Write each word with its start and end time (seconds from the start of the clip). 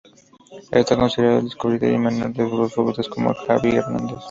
Está 0.71 0.97
considerado 0.97 1.37
el 1.37 1.43
descubridor 1.45 1.91
y 1.91 1.99
mentor 1.99 2.33
de 2.63 2.69
futbolistas 2.69 3.07
como 3.07 3.35
Xavi 3.35 3.75
Hernández. 3.75 4.17